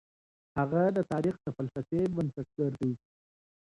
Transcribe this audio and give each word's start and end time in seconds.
هغه 0.57 0.81
د 0.97 0.99
تاريخ 1.11 1.35
د 1.41 1.45
فلسفې 1.57 2.01
بنسټګر 2.15 2.71
دی. 2.81 2.93